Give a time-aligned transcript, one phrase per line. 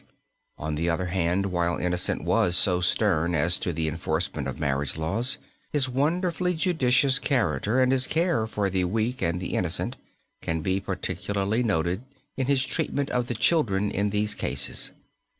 [0.57, 4.97] On the other hand, while Innocent was so stern as to the enforcement of marriage
[4.97, 5.37] laws,
[5.71, 9.97] his wonderfully judicious character and his care for the weak and the innocent
[10.41, 12.01] can be particularly noted
[12.35, 14.91] in his treatment of the children in these cases.